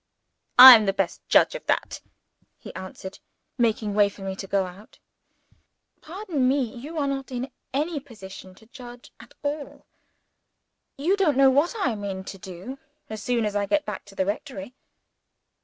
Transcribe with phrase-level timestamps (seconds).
[0.57, 2.01] "I am the best judge of that,"
[2.57, 3.19] he answered,
[3.59, 4.97] making way for me to go out.
[6.01, 9.85] "Pardon me, you are not in a position to judge at all.
[10.97, 12.79] You don't know what I mean to do
[13.11, 14.73] as soon as I get back to the rectory."